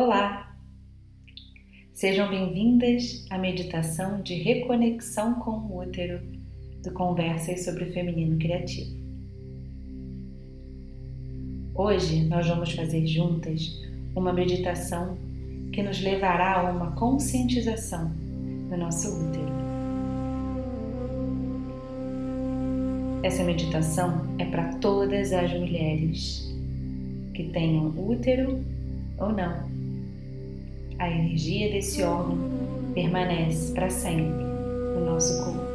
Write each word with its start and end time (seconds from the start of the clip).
Olá! 0.00 0.56
Sejam 1.92 2.30
bem-vindas 2.30 3.26
à 3.30 3.36
meditação 3.36 4.22
de 4.22 4.34
reconexão 4.34 5.34
com 5.40 5.50
o 5.50 5.80
útero 5.80 6.20
do 6.84 6.92
Conversas 6.92 7.64
sobre 7.64 7.82
o 7.82 7.92
Feminino 7.92 8.38
Criativo. 8.38 8.96
Hoje 11.74 12.24
nós 12.26 12.46
vamos 12.46 12.70
fazer 12.74 13.08
juntas 13.08 13.76
uma 14.14 14.32
meditação 14.32 15.18
que 15.72 15.82
nos 15.82 16.00
levará 16.00 16.60
a 16.60 16.70
uma 16.70 16.92
conscientização 16.92 18.08
do 18.70 18.76
nosso 18.76 19.08
útero. 19.08 19.52
Essa 23.24 23.42
meditação 23.42 24.32
é 24.38 24.44
para 24.44 24.74
todas 24.74 25.32
as 25.32 25.52
mulheres 25.52 26.56
que 27.34 27.48
tenham 27.48 27.88
útero 27.98 28.64
ou 29.18 29.32
não 29.32 29.77
a 30.98 31.08
energia 31.08 31.70
desse 31.70 32.02
órgão 32.02 32.36
permanece 32.92 33.72
para 33.72 33.88
sempre 33.88 34.44
no 34.94 35.04
nosso 35.04 35.44
corpo. 35.44 35.68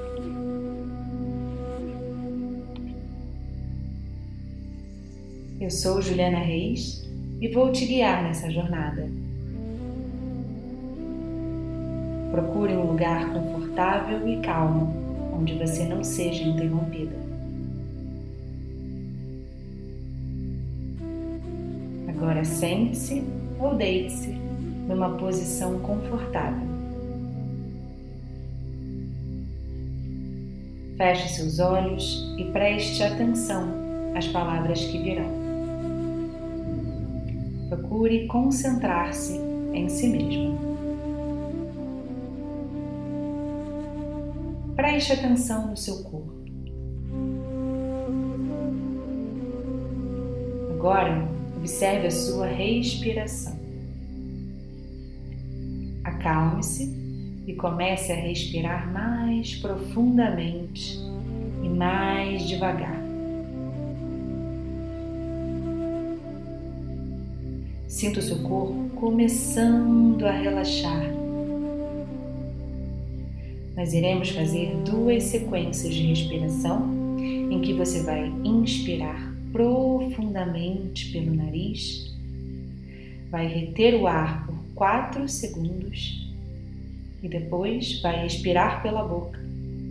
Eu 5.61 5.69
sou 5.69 6.01
Juliana 6.01 6.39
Reis 6.39 7.09
e 7.39 7.47
vou 7.47 7.71
te 7.71 7.85
guiar 7.85 8.21
nessa 8.21 8.51
jornada. 8.51 9.09
Procure 12.31 12.73
um 12.73 12.87
lugar 12.87 13.31
confortável 13.31 14.27
e 14.27 14.41
calmo 14.41 14.93
onde 15.33 15.53
você 15.57 15.85
não 15.85 16.03
seja 16.03 16.43
interrompida. 16.43 17.15
Agora 22.09 22.43
sente-se 22.43 23.23
ou 23.59 23.75
deite-se 23.75 24.43
numa 24.87 25.17
posição 25.17 25.79
confortável. 25.79 26.67
Feche 30.97 31.29
seus 31.29 31.59
olhos 31.59 32.35
e 32.37 32.45
preste 32.51 33.01
atenção 33.03 33.67
às 34.15 34.27
palavras 34.27 34.83
que 34.85 34.99
virão. 34.99 35.31
Procure 37.69 38.27
concentrar-se 38.27 39.39
em 39.73 39.89
si 39.89 40.07
mesmo. 40.07 40.57
Preste 44.75 45.13
atenção 45.13 45.67
no 45.67 45.77
seu 45.77 46.03
corpo. 46.03 46.33
Agora, 50.71 51.27
observe 51.57 52.07
a 52.07 52.11
sua 52.11 52.45
respiração. 52.45 53.62
Acalme-se 56.03 57.03
e 57.45 57.53
comece 57.53 58.11
a 58.11 58.15
respirar 58.15 58.91
mais 58.91 59.55
profundamente 59.55 60.99
e 61.63 61.69
mais 61.69 62.47
devagar. 62.47 63.01
Sinta 67.87 68.19
o 68.19 68.23
seu 68.23 68.39
corpo 68.39 68.89
começando 68.95 70.25
a 70.25 70.31
relaxar. 70.31 71.13
Nós 73.75 73.93
iremos 73.93 74.29
fazer 74.29 74.75
duas 74.85 75.23
sequências 75.23 75.93
de 75.93 76.07
respiração 76.07 77.17
em 77.19 77.59
que 77.61 77.73
você 77.73 78.01
vai 78.03 78.31
inspirar 78.43 79.33
profundamente 79.51 81.11
pelo 81.11 81.35
nariz, 81.35 82.11
vai 83.29 83.47
reter 83.47 83.95
o 83.95 84.07
ar 84.07 84.47
4 84.75 85.27
segundos 85.27 86.31
e 87.21 87.29
depois 87.29 88.01
vai 88.01 88.25
expirar 88.25 88.81
pela 88.81 89.03
boca 89.03 89.39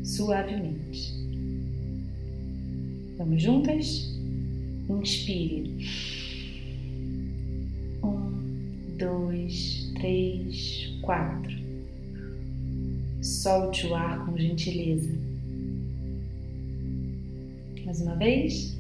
suavemente. 0.05 1.13
Vamos 3.17 3.43
juntas? 3.43 4.13
Inspire. 4.91 5.89
Um, 8.03 8.97
dois, 8.99 9.91
três, 9.95 10.93
quatro. 11.01 11.53
Solte 13.23 13.87
o 13.87 13.95
ar 13.95 14.27
com 14.27 14.37
gentileza. 14.37 15.11
Mais 17.85 18.01
uma 18.01 18.17
vez. 18.17 18.77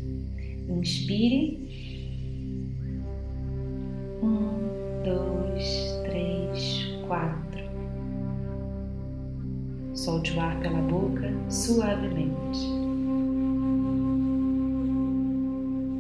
Inspire. 0.69 1.59
Um, 4.23 4.72
Solte 10.23 10.37
o 10.37 10.41
ar 10.41 10.61
pela 10.61 10.81
boca 10.83 11.33
suavemente. 11.49 12.61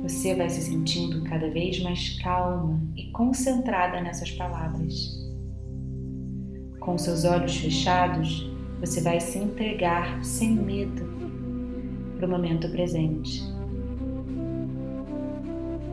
Você 0.04 0.36
vai 0.36 0.48
se 0.48 0.62
sentindo 0.62 1.22
cada 1.24 1.50
vez 1.50 1.82
mais 1.82 2.20
calma 2.20 2.80
e 2.94 3.10
concentrada 3.10 4.00
nessas 4.00 4.30
palavras. 4.30 5.20
Com 6.78 6.96
seus 6.96 7.24
olhos 7.24 7.56
fechados, 7.56 8.48
você 8.78 9.00
vai 9.00 9.18
se 9.18 9.38
entregar 9.38 10.24
sem 10.24 10.50
medo 10.50 11.02
para 12.16 12.28
o 12.28 12.30
momento 12.30 12.70
presente. 12.70 13.42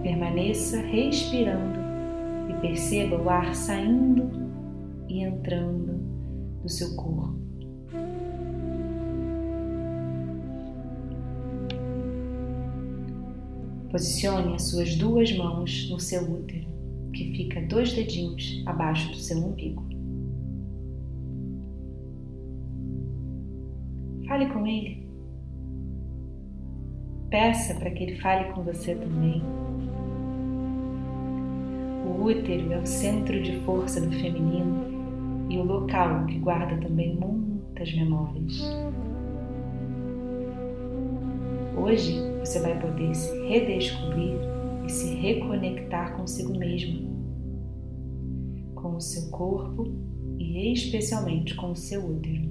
Permaneça 0.03 0.81
respirando 0.81 1.79
e 2.47 2.53
perceba 2.61 3.19
o 3.19 3.27
ar 3.27 3.55
saindo 3.55 4.29
e 5.07 5.23
entrando 5.23 5.97
do 6.61 6.69
seu 6.69 6.95
corpo. 6.95 7.48
Posicione 13.91 14.53
as 14.53 14.69
suas 14.69 14.95
duas 14.95 15.35
mãos 15.35 15.89
no 15.89 15.99
seu 15.99 16.21
útero, 16.21 16.67
que 17.11 17.31
fica 17.35 17.59
dois 17.61 17.91
dedinhos 17.91 18.61
abaixo 18.67 19.09
do 19.09 19.17
seu 19.17 19.37
umbigo. 19.37 19.83
Fale 24.27 24.45
com 24.49 24.67
ele. 24.67 25.09
Peça 27.31 27.73
para 27.75 27.89
que 27.89 28.03
ele 28.03 28.15
fale 28.17 28.53
com 28.53 28.63
você 28.63 28.93
também. 28.93 29.41
O 32.05 32.23
útero 32.25 32.71
é 32.73 32.79
o 32.79 32.85
centro 32.85 33.41
de 33.41 33.59
força 33.61 33.99
do 33.99 34.11
feminino 34.11 35.47
e 35.49 35.57
o 35.57 35.63
local 35.63 36.27
que 36.27 36.37
guarda 36.37 36.77
também 36.77 37.15
muitas 37.79 37.93
memórias. 37.95 38.61
Hoje 41.77 42.19
você 42.39 42.59
vai 42.59 42.77
poder 42.79 43.15
se 43.15 43.47
redescobrir 43.47 44.37
e 44.85 44.89
se 44.89 45.15
reconectar 45.15 46.15
consigo 46.17 46.57
mesmo, 46.57 47.07
com 48.75 48.95
o 48.95 49.01
seu 49.01 49.29
corpo 49.29 49.87
e 50.37 50.73
especialmente 50.73 51.55
com 51.55 51.71
o 51.71 51.75
seu 51.75 52.05
útero. 52.05 52.49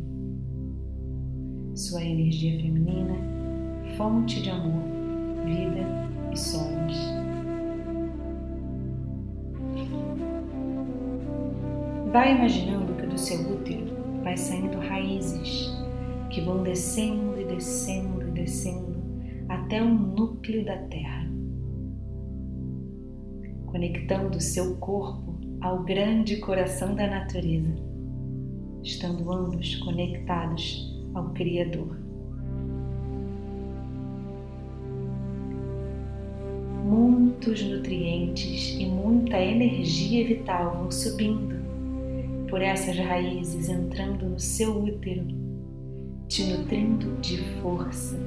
Sua 1.74 2.02
energia 2.02 2.58
feminina, 2.60 3.14
fonte 3.96 4.42
de 4.42 4.50
amor, 4.50 4.82
vida 5.44 5.86
e 6.32 6.36
sonhos. 6.38 6.96
Vai 12.12 12.34
imaginando 12.34 12.94
que 12.94 13.06
do 13.06 13.18
seu 13.18 13.38
útero 13.52 13.97
vai 14.28 14.36
saindo 14.36 14.78
raízes 14.78 15.74
que 16.28 16.42
vão 16.42 16.62
descendo 16.62 17.40
e 17.40 17.44
descendo 17.44 18.28
e 18.28 18.30
descendo 18.32 18.94
até 19.48 19.82
o 19.82 19.88
núcleo 19.88 20.66
da 20.66 20.76
Terra, 20.76 21.26
conectando 23.64 24.38
seu 24.38 24.76
corpo 24.76 25.34
ao 25.62 25.82
grande 25.82 26.36
coração 26.36 26.94
da 26.94 27.06
natureza, 27.06 27.74
estando 28.82 29.32
ambos 29.32 29.76
conectados 29.76 30.94
ao 31.14 31.30
Criador. 31.30 31.96
Muitos 36.84 37.62
nutrientes 37.62 38.76
e 38.78 38.84
muita 38.84 39.40
energia 39.40 40.26
vital 40.26 40.74
vão 40.74 40.90
subindo 40.90 41.57
por 42.48 42.62
essas 42.62 42.96
raízes 42.96 43.68
entrando 43.68 44.28
no 44.28 44.38
seu 44.38 44.82
útero, 44.84 45.26
te 46.28 46.44
nutrindo 46.44 47.16
de 47.20 47.38
força. 47.60 48.18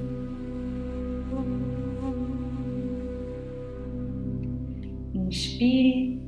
Inspire 5.13 6.21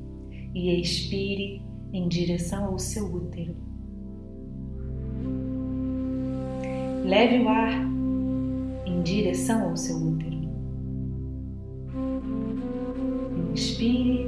e 0.53 0.81
expire 0.81 1.61
em 1.91 2.07
direção 2.07 2.65
ao 2.65 2.79
seu 2.79 3.05
útero. 3.05 3.55
Leve 7.05 7.43
o 7.43 7.49
ar 7.49 7.73
em 8.85 9.01
direção 9.01 9.69
ao 9.69 9.77
seu 9.77 9.97
útero. 9.97 10.33
Inspire 13.51 14.25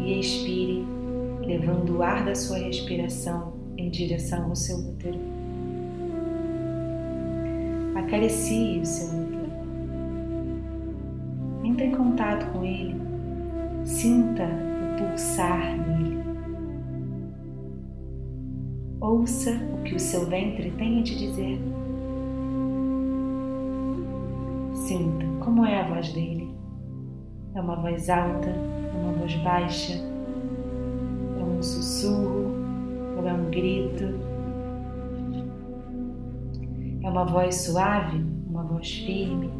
e 0.00 0.18
expire 0.18 0.73
levando 1.46 1.98
o 1.98 2.02
ar 2.02 2.24
da 2.24 2.34
sua 2.34 2.58
respiração 2.58 3.54
em 3.76 3.90
direção 3.90 4.44
ao 4.44 4.56
seu 4.56 4.78
útero. 4.78 5.18
Acaricie 7.94 8.80
o 8.80 8.86
seu 8.86 9.08
útero. 9.08 9.52
Entre 11.64 11.86
em 11.86 11.92
contato 11.92 12.50
com 12.52 12.64
ele. 12.64 12.94
Sinta 13.84 14.44
o 14.44 14.98
pulsar 14.98 15.76
nele. 15.76 16.22
Ouça 19.00 19.50
o 19.50 19.82
que 19.82 19.94
o 19.94 20.00
seu 20.00 20.26
ventre 20.26 20.70
tem 20.72 21.00
a 21.00 21.02
te 21.02 21.18
dizer. 21.18 21.60
Sinta 24.72 25.26
como 25.44 25.64
é 25.64 25.80
a 25.80 25.88
voz 25.88 26.12
dele. 26.12 26.54
É 27.54 27.60
uma 27.60 27.76
voz 27.76 28.08
alta, 28.08 28.48
é 28.48 28.96
uma 28.96 29.12
voz 29.12 29.34
baixa, 29.36 30.13
sussurro 32.04 32.52
ou 33.16 33.26
é 33.26 33.32
um 33.32 33.50
grito. 33.50 34.04
É 37.02 37.08
uma 37.08 37.24
voz 37.24 37.54
suave, 37.56 38.22
uma 38.48 38.64
voz 38.64 38.90
firme. 38.92 39.50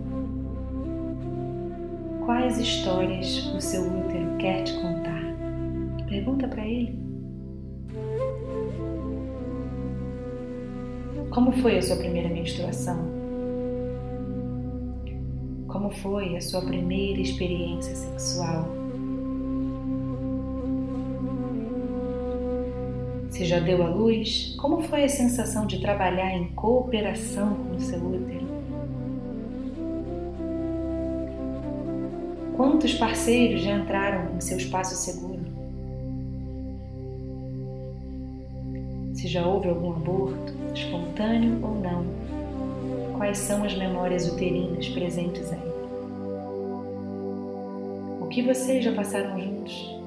Quais 2.25 2.59
histórias 2.59 3.47
o 3.55 3.61
seu 3.61 3.83
útero 3.83 4.37
quer 4.39 4.65
te 4.65 4.75
contar? 4.75 5.23
Pergunta 6.09 6.49
para 6.49 6.67
ele. 6.67 7.03
Como 11.31 11.53
foi 11.53 11.79
a 11.79 11.83
sua 11.83 11.97
primeira 11.97 12.29
menstruação? 12.29 12.99
Como 15.67 15.91
foi 15.91 16.37
a 16.37 16.41
sua 16.41 16.63
primeira 16.63 17.21
experiência 17.21 17.95
sexual? 17.95 18.84
Se 23.35 23.45
já 23.45 23.59
deu 23.59 23.83
à 23.83 23.89
luz, 23.89 24.55
como 24.61 24.81
foi 24.83 25.03
a 25.03 25.09
sensação 25.09 25.67
de 25.67 25.81
trabalhar 25.81 26.33
em 26.37 26.53
cooperação 26.53 27.53
com 27.53 27.75
o 27.75 27.81
seu 27.81 27.99
útero? 27.99 28.47
Quantos 32.57 32.95
parceiros 32.95 33.63
já 33.63 33.73
entraram 33.73 34.37
em 34.37 34.41
seu 34.41 34.57
espaço 34.57 34.95
seguro? 34.95 35.41
Se 39.15 39.27
já 39.27 39.45
houve 39.45 39.69
algum 39.69 39.91
aborto, 39.91 40.55
espontâneo 40.73 41.59
ou 41.61 41.75
não, 41.75 42.07
quais 43.19 43.39
são 43.39 43.65
as 43.65 43.77
memórias 43.77 44.33
uterinas 44.33 44.89
presentes 44.91 45.53
aí? 45.53 45.73
O 48.21 48.29
que 48.29 48.43
vocês 48.43 48.85
já 48.85 48.93
passaram 48.93 49.41
juntos? 49.41 50.04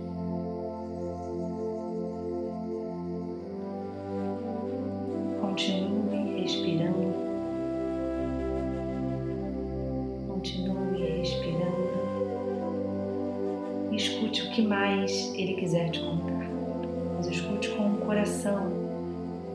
Mas 17.15 17.27
escute 17.27 17.69
com 17.69 17.93
o 17.93 17.97
coração. 17.97 18.67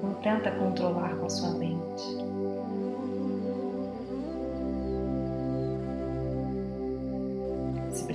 Não 0.03 0.15
tenta 0.15 0.51
controlar 0.51 1.17
com 1.17 1.27
a 1.27 1.31
sua 1.31 1.51
mente. 1.53 2.33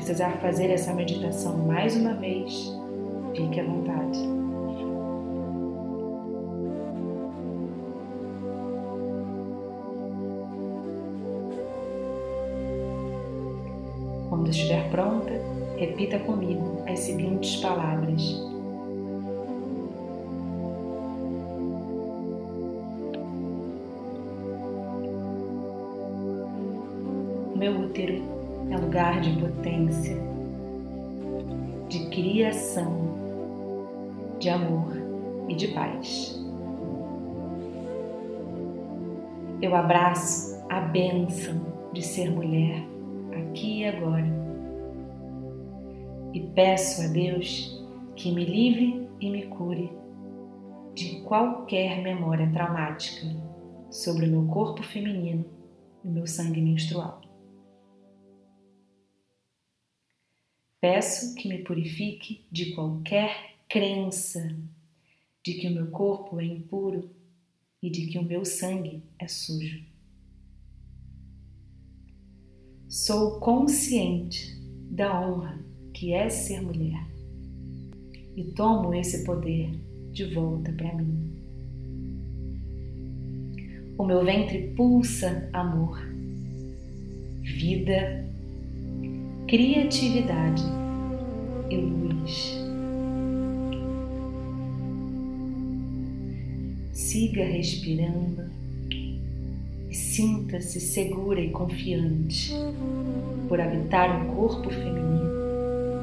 precisar 0.07 0.37
fazer 0.37 0.69
essa 0.69 0.93
meditação 0.93 1.57
mais 1.57 1.93
uma 1.97 2.13
vez, 2.13 2.73
fique 3.35 3.59
à 3.59 3.63
vontade. 3.65 4.19
Quando 14.29 14.49
estiver 14.49 14.89
pronta, 14.89 15.56
repita 15.77 16.17
comigo 16.19 16.83
as 16.87 16.99
seguintes 16.99 17.57
palavras. 17.57 18.43
Meu 27.55 27.79
útero 27.81 28.23
é 28.69 28.77
lugar 28.77 29.21
de 29.21 29.39
potência, 29.39 30.17
de 31.87 32.09
criação, 32.09 33.15
de 34.39 34.49
amor 34.49 34.93
e 35.47 35.55
de 35.55 35.67
paz. 35.69 36.43
Eu 39.61 39.75
abraço 39.75 40.63
a 40.69 40.81
bênção 40.81 41.55
de 41.93 42.03
ser 42.03 42.31
mulher 42.31 42.83
aqui 43.31 43.79
e 43.79 43.85
agora 43.85 44.46
e 46.37 46.47
peço 46.53 47.01
a 47.01 47.07
Deus 47.07 47.83
que 48.15 48.31
me 48.31 48.45
livre 48.45 49.09
e 49.19 49.27
me 49.27 49.47
cure 49.47 49.89
de 50.93 51.21
qualquer 51.21 52.03
memória 52.03 52.47
traumática 52.51 53.25
sobre 53.89 54.27
o 54.27 54.29
meu 54.29 54.45
corpo 54.45 54.83
feminino 54.83 55.43
e 56.05 56.07
meu 56.07 56.27
sangue 56.27 56.61
menstrual. 56.61 57.21
Peço 60.79 61.33
que 61.33 61.49
me 61.49 61.63
purifique 61.63 62.45
de 62.51 62.75
qualquer 62.75 63.55
crença 63.67 64.47
de 65.43 65.55
que 65.55 65.67
o 65.67 65.73
meu 65.73 65.89
corpo 65.89 66.39
é 66.39 66.45
impuro 66.45 67.09
e 67.81 67.89
de 67.89 68.05
que 68.05 68.19
o 68.19 68.23
meu 68.23 68.45
sangue 68.45 69.03
é 69.17 69.27
sujo. 69.27 69.83
Sou 72.87 73.39
consciente 73.39 74.55
da 74.91 75.19
honra 75.19 75.66
que 75.97 76.13
é 76.13 76.29
ser 76.29 76.61
mulher 76.61 77.07
e 78.35 78.43
tomo 78.43 78.93
esse 78.93 79.23
poder 79.23 79.71
de 80.11 80.25
volta 80.25 80.71
para 80.71 80.93
mim. 80.93 81.33
O 83.97 84.05
meu 84.05 84.23
ventre 84.23 84.73
pulsa 84.75 85.49
amor, 85.51 85.99
vida 87.41 88.29
criatividade 89.47 90.61
e 91.71 91.77
luz. 91.77 92.59
Siga 96.93 97.43
respirando 97.43 98.43
e 99.89 99.95
sinta-se 99.95 100.79
segura 100.79 101.41
e 101.41 101.49
confiante 101.49 102.51
por 103.49 103.59
habitar 103.59 104.21
um 104.21 104.35
corpo 104.35 104.69
feminino 104.69 105.36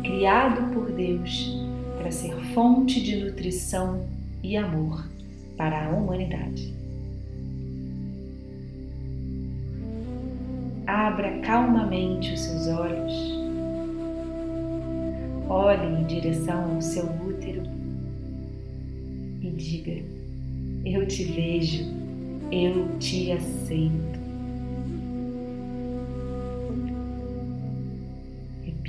criado 0.04 0.72
por 0.72 0.92
Deus 0.92 1.58
para 1.98 2.12
ser 2.12 2.36
fonte 2.54 3.02
de 3.02 3.24
nutrição 3.24 4.06
e 4.42 4.56
amor 4.56 5.04
para 5.56 5.86
a 5.86 5.90
humanidade. 5.90 6.72
Abra 10.86 11.40
calmamente 11.40 12.34
os 12.34 12.40
seus 12.40 12.68
olhos 12.68 13.44
Olhe 15.48 16.00
em 16.00 16.04
direção 16.06 16.74
ao 16.74 16.80
seu 16.80 17.04
útero 17.04 17.62
e 19.42 19.50
diga: 19.50 20.02
Eu 20.84 21.06
te 21.06 21.22
vejo, 21.24 21.84
eu 22.50 22.98
te 22.98 23.30
aceito. 23.30 24.23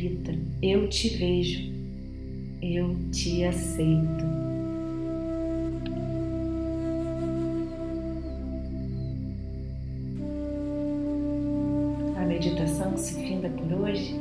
Repita: 0.06 0.38
Eu 0.62 0.88
te 0.88 1.10
vejo, 1.10 1.74
eu 2.62 2.96
te 3.12 3.44
aceito. 3.44 4.24
A 12.16 12.26
meditação 12.26 12.96
se 12.96 13.16
finda 13.16 13.50
por 13.50 13.74
hoje 13.74 14.14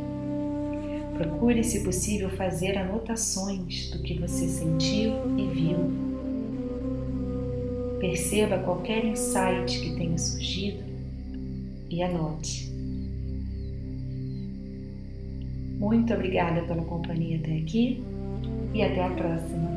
Procure, 1.18 1.62
se 1.62 1.84
possível, 1.84 2.28
fazer 2.30 2.76
anotações 2.76 3.90
do 3.90 4.02
que 4.02 4.18
você 4.18 4.48
sentiu 4.48 5.12
e 5.38 5.46
viu. 5.46 5.76
Perceba 8.00 8.58
qualquer 8.58 9.04
insight 9.04 9.80
que 9.80 9.94
tenha 9.94 10.18
surgido 10.18 10.82
e 11.88 12.02
anote. 12.02 12.73
Muito 15.84 16.14
obrigada 16.14 16.62
pela 16.62 16.82
companhia 16.82 17.36
até 17.36 17.58
aqui 17.58 18.02
e 18.72 18.82
até 18.82 19.04
a 19.04 19.10
próxima. 19.10 19.73